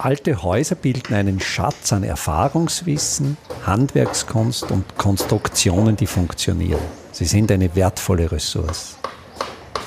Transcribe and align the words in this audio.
Alte 0.00 0.44
Häuser 0.44 0.76
bilden 0.76 1.12
einen 1.12 1.40
Schatz 1.40 1.92
an 1.92 2.04
Erfahrungswissen, 2.04 3.36
Handwerkskunst 3.66 4.70
und 4.70 4.96
Konstruktionen, 4.96 5.96
die 5.96 6.06
funktionieren. 6.06 6.80
Sie 7.10 7.24
sind 7.24 7.50
eine 7.50 7.74
wertvolle 7.74 8.30
Ressource. 8.30 8.96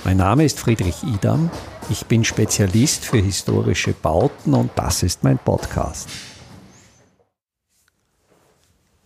Mein 0.04 0.18
Name 0.18 0.44
ist 0.44 0.60
Friedrich 0.60 1.02
Idam. 1.04 1.50
Ich 1.90 2.08
bin 2.08 2.26
Spezialist 2.26 3.06
für 3.06 3.20
historische 3.20 3.94
Bauten 3.94 4.54
und 4.54 4.72
das 4.76 5.02
ist 5.02 5.24
mein 5.24 5.38
Podcast. 5.38 6.10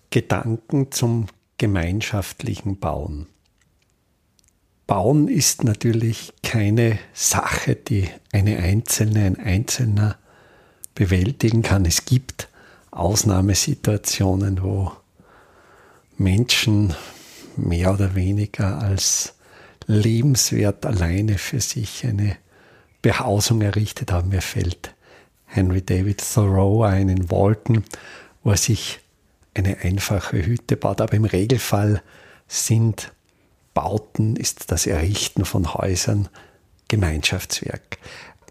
Gedanken 0.09 0.91
zum 0.91 1.27
gemeinschaftlichen 1.59 2.79
Bauen. 2.79 3.27
Bauen 4.87 5.27
ist 5.27 5.63
natürlich 5.63 6.33
keine 6.41 6.97
Sache, 7.13 7.75
die 7.75 8.09
eine 8.31 8.57
Einzelne, 8.57 9.25
ein 9.25 9.39
Einzelner 9.39 10.17
bewältigen 10.95 11.62
kann. 11.62 11.85
Es 11.85 12.05
gibt 12.05 12.48
Ausnahmesituationen, 12.91 14.63
wo 14.63 14.91
Menschen 16.17 16.95
mehr 17.58 17.94
oder 17.94 18.16
weniger 18.16 18.81
als 18.81 19.36
lebenswert 19.86 20.86
alleine 20.86 21.38
für 21.38 21.59
sich 21.59 22.05
eine 22.05 22.38
Behausung 23.02 23.62
errichtet 23.62 24.12
haben. 24.12 24.30
Mir 24.30 24.41
fällt 24.41 24.95
Henry 25.45 25.81
David 25.81 26.23
Thoreau 26.34 26.84
ein 26.84 27.09
in 27.09 27.30
Walton, 27.30 27.84
wo 28.44 28.52
er 28.52 28.58
sich 28.58 29.00
eine 29.53 29.77
einfache 29.80 30.45
Hütte 30.45 30.75
baut. 30.75 31.02
Aber 31.02 31.14
im 31.14 31.25
Regelfall 31.25 32.02
sind 32.48 33.12
Bauten, 33.73 34.38
ist 34.38 34.72
das 34.72 34.88
Errichten 34.88 35.45
von 35.45 35.73
Häusern 35.73 36.30
Gemeinschaftswerk. 36.88 38.00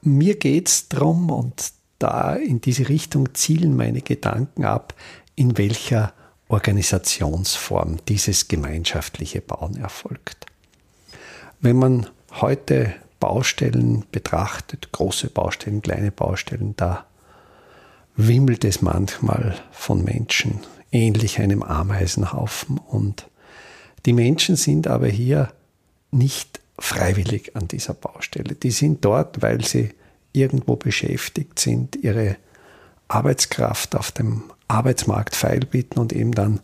Mir 0.03 0.37
geht 0.37 0.69
es 0.69 0.89
darum, 0.89 1.31
und 1.31 1.73
da 1.99 2.35
in 2.35 2.61
diese 2.61 2.89
Richtung 2.89 3.35
zielen 3.35 3.77
meine 3.77 4.01
Gedanken 4.01 4.65
ab, 4.65 4.95
in 5.37 5.59
welcher 5.59 6.13
Organisationsform 6.49 7.99
dieses 8.09 8.49
gemeinschaftliche 8.49 9.41
Bauen 9.41 9.77
erfolgt. 9.77 10.47
Wenn 11.61 11.77
man 11.77 12.07
heute 12.33 12.95
Baustellen 13.21 14.05
betrachtet, 14.13 14.93
große 14.93 15.31
Baustellen, 15.31 15.81
kleine 15.81 16.11
Baustellen, 16.11 16.75
da 16.77 17.07
wimmelt 18.17 18.65
es 18.65 18.83
manchmal 18.83 19.57
von 19.73 20.05
Menschen, 20.05 20.61
ähnlich 20.93 21.41
einem 21.41 21.63
Ameisenhaufen. 21.63 22.79
Und 22.79 23.27
die 24.07 24.13
Menschen 24.13 24.57
sind 24.57 24.87
aber 24.87 25.09
hier 25.09 25.53
nicht 26.11 26.61
freiwillig 26.79 27.57
an 27.57 27.69
dieser 27.69 27.95
Baustelle. 27.95 28.55
Die 28.55 28.71
sind 28.71 29.05
dort, 29.05 29.43
weil 29.43 29.65
sie 29.65 29.95
irgendwo 30.35 30.77
beschäftigt 30.77 31.59
sind, 31.59 31.97
ihre 31.97 32.37
Arbeitskraft 33.09 33.95
auf 33.97 34.13
dem 34.13 34.43
Arbeitsmarkt 34.69 35.35
feilbieten 35.35 35.99
und 35.99 36.13
eben 36.13 36.33
dann 36.33 36.61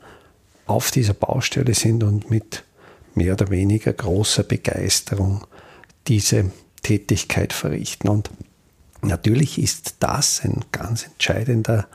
auf 0.67 0.91
dieser 0.91 1.15
Baustelle 1.15 1.75
sind 1.75 2.03
und 2.03 2.31
mit 2.31 2.65
mehr 3.15 3.33
oder 3.33 3.51
weniger 3.51 3.93
großer 3.93 4.43
Begeisterung 4.43 5.47
diese 6.07 6.51
Tätigkeit 6.83 7.53
verrichten. 7.53 8.09
Und 8.09 8.31
natürlich 9.03 9.59
ist 9.59 9.97
das 10.01 10.43
ein 10.45 10.65
ganz 10.73 11.07
entscheidender 11.07 11.89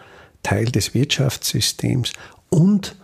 Teil 0.43 0.65
des 0.65 0.93
Wirtschaftssystems 0.93 2.13
und 2.49 2.95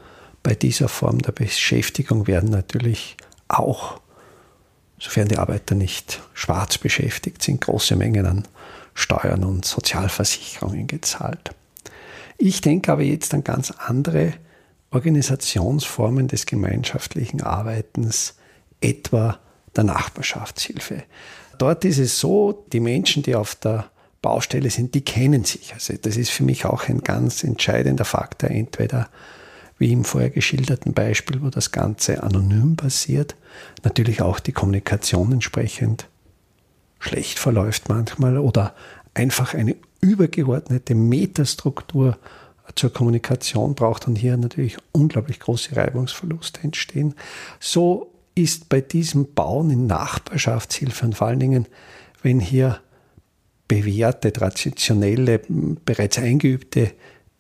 bei 0.44 0.56
dieser 0.56 0.88
Form 0.88 1.20
der 1.20 1.32
Beschäftigung 1.32 2.28
werden 2.28 2.50
natürlich 2.50 3.18
auch, 3.48 4.00
sofern 5.02 5.28
die 5.28 5.40
Arbeiter 5.40 5.74
nicht 5.74 6.22
schwarz 6.34 6.78
beschäftigt 6.78 7.42
sind, 7.42 7.62
große 7.62 7.96
Mengen 7.96 8.28
an 8.28 8.48
Steuern 8.94 9.44
und 9.44 9.66
Sozialversicherungen 9.66 10.86
gezahlt. 10.86 11.56
Ich 12.38 12.62
denke 12.62 12.92
aber 12.92 13.02
jetzt 13.02 13.34
an 13.34 13.44
ganz 13.44 13.72
andere 13.72 14.34
Organisationsformen 14.92 16.28
des 16.28 16.46
gemeinschaftlichen 16.46 17.42
Arbeitens, 17.42 18.36
etwa 18.80 19.40
der 19.76 19.86
Nachbarschaftshilfe. 19.86 21.04
Dort 21.58 21.86
ist 21.86 21.98
es 21.98 22.20
so, 22.20 22.66
die 22.72 22.80
Menschen, 22.80 23.24
die 23.24 23.36
auf 23.36 23.56
der 23.56 23.90
Baustelle 24.22 24.70
sind, 24.70 24.94
die 24.94 25.02
kennen 25.02 25.46
sich. 25.46 25.74
Also 25.74 25.94
das 26.00 26.18
ist 26.18 26.30
für 26.30 26.44
mich 26.44 26.66
auch 26.66 26.88
ein 26.90 27.02
ganz 27.02 27.44
entscheidender 27.44 28.06
Faktor, 28.06 28.52
entweder 28.52 29.10
wie 29.82 29.92
im 29.92 30.06
vorher 30.06 30.30
geschilderten 30.30 30.94
Beispiel, 30.94 31.42
wo 31.42 31.50
das 31.50 31.72
Ganze 31.72 32.22
anonym 32.22 32.76
passiert, 32.76 33.36
natürlich 33.84 34.22
auch 34.22 34.40
die 34.40 34.52
Kommunikation 34.52 35.32
entsprechend 35.34 36.08
schlecht 37.00 37.40
verläuft 37.40 37.90
manchmal 37.90 38.38
oder 38.38 38.76
einfach 39.16 39.56
eine 39.56 39.76
übergeordnete 40.00 40.94
Metastruktur 40.94 42.20
zur 42.76 42.94
Kommunikation 42.94 43.74
braucht 43.74 44.08
und 44.08 44.18
hier 44.18 44.38
natürlich 44.38 44.78
unglaublich 44.92 45.40
große 45.40 45.76
Reibungsverluste 45.76 46.62
entstehen. 46.62 47.16
So 47.60 48.14
ist 48.36 48.70
bei 48.70 48.82
diesem 48.82 49.34
Bauen 49.34 49.72
in 49.72 49.88
Nachbarschaftshilfe 49.88 51.06
und 51.06 51.16
vor 51.16 51.28
allen 51.28 51.40
Dingen, 51.40 51.66
wenn 52.22 52.40
hier 52.40 52.80
bewährte, 53.68 54.32
traditionelle, 54.32 55.42
bereits 55.86 56.20
eingeübte 56.20 56.92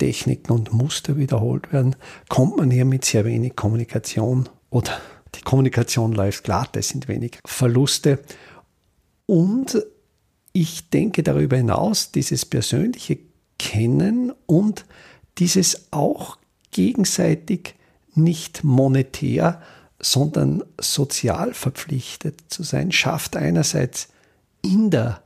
Techniken 0.01 0.51
und 0.51 0.73
Muster 0.73 1.16
wiederholt 1.16 1.72
werden, 1.72 1.95
kommt 2.28 2.57
man 2.57 2.72
hier 2.72 2.85
mit 2.85 3.06
sehr 3.06 3.23
wenig 3.23 3.56
Kommunikation. 3.56 4.50
Oder 4.72 4.94
die 5.35 5.41
Kommunikation 5.41 6.13
läuft 6.13 6.44
glatt, 6.44 6.75
es 6.75 6.89
sind 6.89 7.07
wenig 7.07 7.38
Verluste. 7.45 8.17
Und 9.28 9.85
ich 10.53 10.89
denke 10.89 11.22
darüber 11.22 11.56
hinaus, 11.56 12.12
dieses 12.12 12.47
persönliche 12.47 13.19
Kennen 13.59 14.34
und 14.47 14.85
dieses 15.38 15.91
auch 15.91 16.39
gegenseitig 16.72 17.75
nicht 18.16 18.63
monetär, 18.63 19.62
sondern 20.00 20.63
sozial 20.79 21.53
verpflichtet 21.53 22.39
zu 22.47 22.63
sein, 22.63 22.91
schafft 22.91 23.35
einerseits 23.35 24.07
in 24.63 24.89
der 24.89 25.22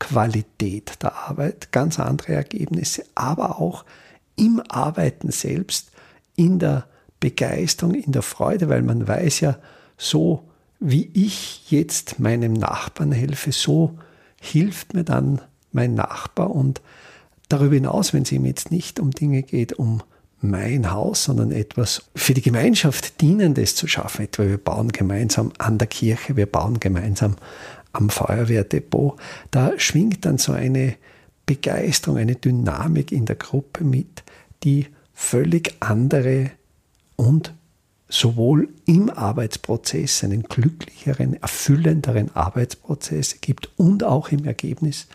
Qualität 0.00 1.00
der 1.00 1.14
Arbeit 1.14 1.70
ganz 1.70 2.00
andere 2.00 2.32
Ergebnisse, 2.32 3.04
aber 3.14 3.60
auch 3.60 3.84
im 4.36 4.62
Arbeiten 4.68 5.30
selbst, 5.30 5.90
in 6.36 6.58
der 6.58 6.86
Begeisterung, 7.20 7.94
in 7.94 8.12
der 8.12 8.22
Freude, 8.22 8.68
weil 8.68 8.82
man 8.82 9.08
weiß 9.08 9.40
ja, 9.40 9.58
so 9.96 10.44
wie 10.78 11.10
ich 11.14 11.70
jetzt 11.70 12.20
meinem 12.20 12.52
Nachbarn 12.52 13.12
helfe, 13.12 13.52
so 13.52 13.98
hilft 14.40 14.94
mir 14.94 15.04
dann 15.04 15.40
mein 15.72 15.94
Nachbar. 15.94 16.50
Und 16.50 16.82
darüber 17.48 17.74
hinaus, 17.74 18.12
wenn 18.12 18.22
es 18.22 18.32
ihm 18.32 18.44
jetzt 18.44 18.70
nicht 18.70 19.00
um 19.00 19.10
Dinge 19.10 19.42
geht, 19.42 19.72
um 19.72 20.02
mein 20.40 20.92
Haus, 20.92 21.24
sondern 21.24 21.50
etwas 21.50 22.02
für 22.14 22.34
die 22.34 22.42
Gemeinschaft 22.42 23.20
Dienendes 23.20 23.74
zu 23.74 23.86
schaffen. 23.86 24.26
Etwa 24.26 24.46
wir 24.46 24.58
bauen 24.58 24.92
gemeinsam 24.92 25.52
an 25.58 25.78
der 25.78 25.88
Kirche, 25.88 26.36
wir 26.36 26.46
bauen 26.46 26.78
gemeinsam 26.78 27.36
am 27.92 28.10
Feuerwehrdepot. 28.10 29.18
Da 29.50 29.72
schwingt 29.78 30.26
dann 30.26 30.36
so 30.36 30.52
eine 30.52 30.96
Begeisterung, 31.46 32.18
eine 32.18 32.34
Dynamik 32.34 33.12
in 33.12 33.24
der 33.24 33.36
Gruppe 33.36 33.84
mit, 33.84 34.24
die 34.66 34.88
völlig 35.14 35.76
andere 35.80 36.50
und 37.14 37.54
sowohl 38.08 38.68
im 38.84 39.10
Arbeitsprozess 39.10 40.22
einen 40.24 40.42
glücklicheren, 40.42 41.40
erfüllenderen 41.40 42.34
Arbeitsprozess 42.34 43.40
gibt 43.40 43.70
und 43.76 44.04
auch 44.04 44.28
im 44.30 44.44
Ergebnis 44.44 45.06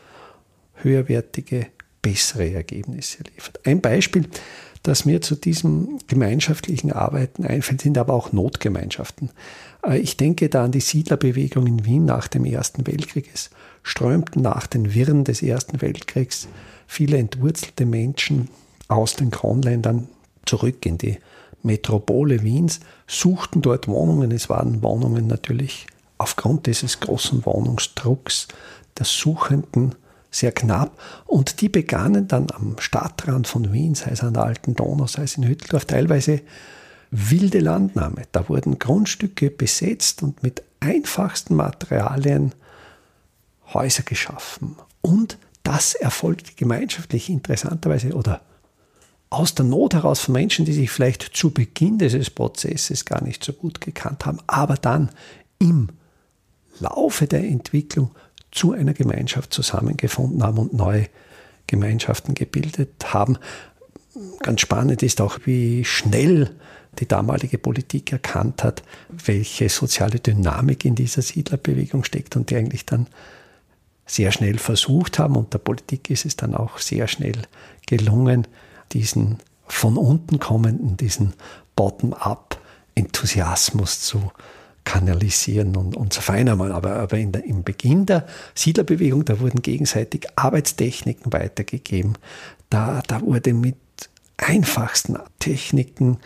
höherwertige, 0.75 1.67
bessere 2.01 2.51
Ergebnisse 2.51 3.23
liefert. 3.23 3.59
Ein 3.65 3.81
Beispiel, 3.81 4.25
das 4.83 5.05
mir 5.05 5.21
zu 5.21 5.35
diesem 5.35 5.99
gemeinschaftlichen 6.07 6.91
Arbeiten 6.91 7.45
einfällt, 7.45 7.81
sind 7.81 7.97
aber 7.97 8.13
auch 8.13 8.31
Notgemeinschaften. 8.31 9.29
Äh, 9.85 9.99
ich 9.99 10.17
denke 10.17 10.49
da 10.49 10.63
an 10.63 10.71
die 10.71 10.79
Siedlerbewegung 10.79 11.67
in 11.67 11.85
Wien 11.85 12.05
nach 12.05 12.27
dem 12.27 12.45
Ersten 12.45 12.87
Weltkrieg. 12.87 13.29
Es 13.33 13.51
strömten 13.83 14.41
nach 14.41 14.65
den 14.65 14.93
Wirren 14.93 15.23
des 15.23 15.43
Ersten 15.43 15.81
Weltkriegs 15.81 16.47
viele 16.87 17.17
entwurzelte 17.17 17.85
Menschen 17.85 18.49
aus 18.91 19.15
den 19.15 19.31
Kronländern 19.31 20.07
zurück 20.45 20.85
in 20.85 20.97
die 20.97 21.17
Metropole 21.63 22.43
Wiens, 22.43 22.79
suchten 23.07 23.61
dort 23.61 23.87
Wohnungen. 23.87 24.31
Es 24.31 24.49
waren 24.49 24.81
Wohnungen 24.81 25.27
natürlich 25.27 25.87
aufgrund 26.17 26.65
dieses 26.65 26.99
großen 26.99 27.45
Wohnungsdrucks 27.45 28.47
der 28.97 29.05
Suchenden 29.05 29.95
sehr 30.29 30.51
knapp. 30.51 30.99
Und 31.25 31.61
die 31.61 31.69
begannen 31.69 32.27
dann 32.27 32.47
am 32.51 32.75
Stadtrand 32.79 33.47
von 33.47 33.71
Wien, 33.73 33.95
sei 33.95 34.11
es 34.11 34.21
an 34.21 34.33
der 34.33 34.43
Alten 34.43 34.75
Donau, 34.75 35.07
sei 35.07 35.23
es 35.23 35.37
in 35.37 35.47
Hütteldorf, 35.47 35.85
teilweise 35.85 36.41
wilde 37.11 37.59
Landnahme. 37.59 38.23
Da 38.31 38.47
wurden 38.49 38.79
Grundstücke 38.79 39.51
besetzt 39.51 40.23
und 40.23 40.41
mit 40.41 40.63
einfachsten 40.79 41.55
Materialien 41.55 42.53
Häuser 43.73 44.03
geschaffen. 44.03 44.75
Und 45.01 45.37
das 45.63 45.93
erfolgte 45.93 46.53
gemeinschaftlich 46.55 47.29
interessanterweise 47.29 48.13
oder 48.13 48.41
aus 49.31 49.55
der 49.55 49.65
Not 49.65 49.93
heraus 49.93 50.19
von 50.19 50.33
Menschen, 50.33 50.65
die 50.65 50.73
sich 50.73 50.91
vielleicht 50.91 51.35
zu 51.35 51.51
Beginn 51.51 51.97
dieses 51.97 52.29
Prozesses 52.29 53.05
gar 53.05 53.23
nicht 53.23 53.43
so 53.43 53.53
gut 53.53 53.81
gekannt 53.81 54.25
haben, 54.25 54.39
aber 54.45 54.75
dann 54.75 55.09
im 55.57 55.87
Laufe 56.79 57.27
der 57.27 57.43
Entwicklung 57.43 58.11
zu 58.51 58.73
einer 58.73 58.93
Gemeinschaft 58.93 59.53
zusammengefunden 59.53 60.43
haben 60.43 60.57
und 60.57 60.73
neue 60.73 61.07
Gemeinschaften 61.65 62.35
gebildet 62.35 63.13
haben. 63.13 63.37
Ganz 64.39 64.61
spannend 64.61 65.01
ist 65.01 65.21
auch, 65.21 65.39
wie 65.45 65.85
schnell 65.85 66.51
die 66.99 67.07
damalige 67.07 67.57
Politik 67.57 68.11
erkannt 68.11 68.65
hat, 68.65 68.83
welche 69.07 69.69
soziale 69.69 70.19
Dynamik 70.19 70.83
in 70.83 70.95
dieser 70.95 71.21
Siedlerbewegung 71.21 72.03
steckt 72.03 72.35
und 72.35 72.49
die 72.49 72.57
eigentlich 72.57 72.85
dann 72.85 73.07
sehr 74.05 74.33
schnell 74.33 74.57
versucht 74.57 75.19
haben. 75.19 75.37
Und 75.37 75.53
der 75.53 75.59
Politik 75.59 76.09
ist 76.09 76.25
es 76.25 76.35
dann 76.35 76.53
auch 76.53 76.79
sehr 76.79 77.07
schnell 77.07 77.43
gelungen, 77.87 78.45
diesen 78.93 79.39
von 79.67 79.97
unten 79.97 80.39
kommenden, 80.39 80.97
diesen 80.97 81.33
Bottom-up-Enthusiasmus 81.75 84.01
zu 84.01 84.31
kanalisieren 84.83 85.77
und, 85.77 85.95
und 85.95 86.13
zu 86.13 86.21
vereinnahmen. 86.21 86.71
Aber, 86.71 86.97
aber 86.97 87.17
in 87.17 87.31
der, 87.31 87.45
im 87.45 87.63
Beginn 87.63 88.05
der 88.05 88.27
Siedlerbewegung, 88.55 89.25
da 89.25 89.39
wurden 89.39 89.61
gegenseitig 89.61 90.27
Arbeitstechniken 90.35 91.31
weitergegeben. 91.31 92.17
Da, 92.69 93.01
da 93.07 93.21
wurde 93.21 93.53
mit 93.53 93.77
einfachsten 94.37 95.17
Techniken 95.39 96.17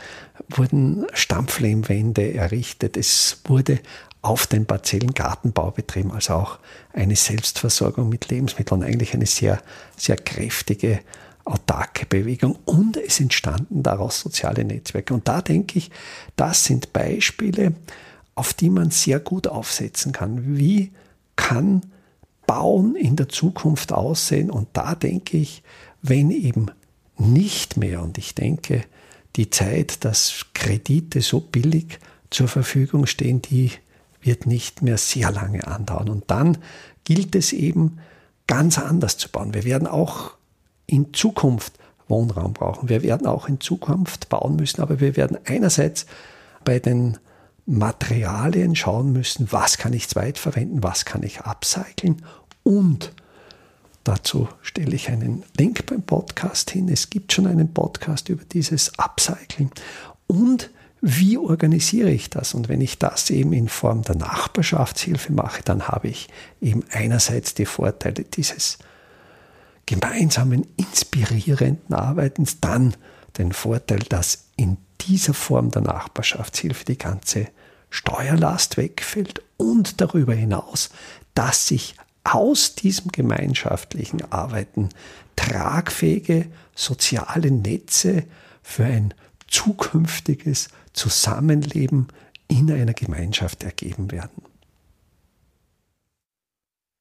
wurden 0.49 1.05
Stampflehmwände 1.13 2.33
errichtet. 2.33 2.97
Es 2.97 3.41
wurde 3.45 3.79
auf 4.21 4.47
den 4.47 4.65
Parzellen 4.65 5.13
Gartenbau 5.13 5.71
betrieben, 5.71 6.11
also 6.11 6.33
auch 6.33 6.59
eine 6.93 7.15
Selbstversorgung 7.15 8.09
mit 8.09 8.29
Lebensmitteln, 8.29 8.83
eigentlich 8.83 9.13
eine 9.13 9.27
sehr, 9.27 9.61
sehr 9.97 10.15
kräftige, 10.15 11.01
autarke 11.45 12.05
Bewegung. 12.05 12.57
Und 12.65 12.97
es 12.97 13.19
entstanden 13.19 13.83
daraus 13.83 14.19
soziale 14.19 14.65
Netzwerke. 14.65 15.13
Und 15.13 15.27
da 15.27 15.41
denke 15.41 15.79
ich, 15.79 15.91
das 16.35 16.65
sind 16.65 16.91
Beispiele, 16.91 17.73
auf 18.33 18.53
die 18.53 18.69
man 18.69 18.91
sehr 18.91 19.19
gut 19.19 19.47
aufsetzen 19.47 20.11
kann. 20.11 20.57
Wie 20.57 20.91
kann 21.35 21.83
Bauen 22.45 22.95
in 22.95 23.15
der 23.15 23.29
Zukunft 23.29 23.93
aussehen? 23.93 24.51
Und 24.51 24.67
da 24.73 24.95
denke 24.95 25.37
ich, 25.37 25.63
wenn 26.01 26.31
eben 26.31 26.67
nicht 27.17 27.77
mehr, 27.77 28.01
und 28.01 28.17
ich 28.17 28.35
denke, 28.35 28.83
die 29.35 29.49
Zeit, 29.49 30.03
dass 30.03 30.45
Kredite 30.53 31.21
so 31.21 31.39
billig 31.39 31.99
zur 32.29 32.47
Verfügung 32.47 33.05
stehen, 33.05 33.41
die 33.41 33.71
wird 34.21 34.45
nicht 34.45 34.81
mehr 34.81 34.97
sehr 34.97 35.31
lange 35.31 35.67
andauern. 35.67 36.09
Und 36.09 36.25
dann 36.27 36.57
gilt 37.03 37.35
es 37.35 37.53
eben 37.53 37.99
ganz 38.47 38.77
anders 38.77 39.17
zu 39.17 39.29
bauen. 39.29 39.53
Wir 39.53 39.63
werden 39.63 39.87
auch 39.87 40.31
in 40.87 41.13
Zukunft 41.13 41.73
Wohnraum 42.07 42.53
brauchen. 42.53 42.89
Wir 42.89 43.01
werden 43.03 43.27
auch 43.27 43.47
in 43.47 43.59
Zukunft 43.59 44.29
bauen 44.29 44.55
müssen, 44.55 44.81
aber 44.81 44.99
wir 44.99 45.15
werden 45.15 45.37
einerseits 45.45 46.05
bei 46.63 46.79
den 46.79 47.17
Materialien 47.65 48.75
schauen 48.75 49.11
müssen, 49.11 49.51
was 49.51 49.77
kann 49.77 49.93
ich 49.93 50.07
zweitverwenden, 50.07 50.83
was 50.83 51.05
kann 51.05 51.23
ich 51.23 51.41
upcyclen 51.41 52.21
und 52.63 53.11
dazu 54.03 54.47
stelle 54.61 54.95
ich 54.95 55.09
einen 55.09 55.43
Link 55.57 55.87
beim 55.87 56.03
Podcast 56.03 56.69
hin. 56.69 56.89
Es 56.89 57.09
gibt 57.09 57.33
schon 57.33 57.47
einen 57.47 57.73
Podcast 57.73 58.29
über 58.29 58.43
dieses 58.43 58.99
Upcycling 58.99 59.71
und 60.27 60.69
wie 61.01 61.37
organisiere 61.37 62.09
ich 62.09 62.31
das? 62.31 62.55
Und 62.55 62.67
wenn 62.67 62.81
ich 62.81 62.97
das 62.97 63.29
eben 63.29 63.53
in 63.53 63.67
Form 63.67 64.01
der 64.01 64.15
Nachbarschaftshilfe 64.15 65.33
mache, 65.33 65.61
dann 65.63 65.87
habe 65.87 66.07
ich 66.07 66.29
eben 66.61 66.83
einerseits 66.89 67.53
die 67.53 67.67
Vorteile 67.67 68.23
dieses 68.23 68.79
gemeinsamen, 69.85 70.67
inspirierenden 70.77 71.93
Arbeitens, 71.95 72.59
dann 72.59 72.95
den 73.37 73.51
Vorteil, 73.51 73.99
dass 73.99 74.45
in 74.55 74.77
dieser 75.01 75.33
Form 75.33 75.71
der 75.71 75.81
Nachbarschaftshilfe 75.81 76.85
die 76.85 76.97
ganze 76.97 77.47
Steuerlast 77.89 78.77
wegfällt 78.77 79.41
und 79.57 80.01
darüber 80.01 80.33
hinaus, 80.33 80.89
dass 81.33 81.67
sich 81.67 81.95
aus 82.23 82.75
diesem 82.75 83.11
gemeinschaftlichen 83.11 84.31
Arbeiten 84.31 84.89
tragfähige 85.35 86.47
soziale 86.73 87.51
Netze 87.51 88.23
für 88.63 88.85
ein 88.85 89.13
zukünftiges 89.47 90.69
Zusammenleben 90.93 92.07
in 92.47 92.71
einer 92.71 92.93
Gemeinschaft 92.93 93.63
ergeben 93.63 94.11
werden. 94.11 94.41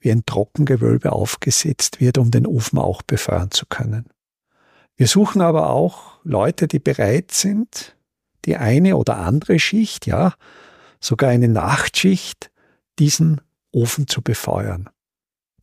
wie 0.00 0.12
ein 0.12 0.24
Trockengewölbe 0.26 1.12
aufgesetzt 1.12 2.00
wird, 2.00 2.18
um 2.18 2.30
den 2.30 2.46
Ofen 2.46 2.78
auch 2.78 3.02
befeuern 3.02 3.50
zu 3.50 3.66
können. 3.66 4.06
Wir 4.96 5.06
suchen 5.06 5.40
aber 5.40 5.70
auch 5.70 6.18
Leute, 6.24 6.68
die 6.68 6.78
bereit 6.78 7.30
sind, 7.30 7.96
die 8.44 8.56
eine 8.56 8.96
oder 8.96 9.18
andere 9.18 9.58
Schicht, 9.58 10.06
ja, 10.06 10.34
sogar 11.00 11.30
eine 11.30 11.48
Nachtschicht, 11.48 12.50
diesen 12.98 13.40
Ofen 13.72 14.08
zu 14.08 14.22
befeuern. 14.22 14.88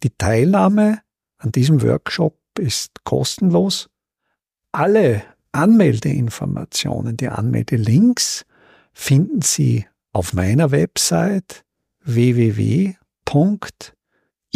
Die 0.04 0.12
Teilnahme 0.12 1.02
an 1.38 1.52
diesem 1.52 1.82
Workshop 1.82 2.38
ist 2.60 3.04
kostenlos. 3.04 3.90
Alle 4.72 5.24
Anmeldeinformationen, 5.52 7.18
die 7.18 7.30
Anmeldelinks 7.30 8.46
finden 8.94 9.42
Sie 9.42 9.86
auf 10.14 10.34
meiner 10.34 10.72
Website 10.72 11.66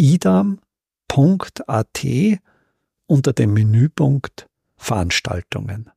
www.idam.at 0.00 1.60
unter 3.06 3.32
dem 3.32 3.52
Menüpunkt 3.52 4.48
Veranstaltungen. 4.76 5.90